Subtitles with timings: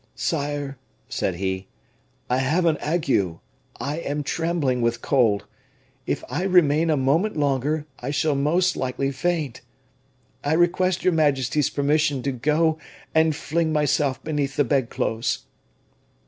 [0.15, 0.79] "Sire,"
[1.09, 1.67] said he,
[2.27, 3.07] "I have an ague
[3.79, 5.45] I am trembling with cold.
[6.07, 9.61] If I remain a moment longer, I shall most likely faint.
[10.43, 12.79] I request your majesty's permission to go
[13.13, 15.43] and fling myself beneath the bedclothes."